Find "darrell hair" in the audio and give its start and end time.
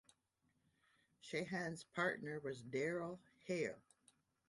2.63-3.83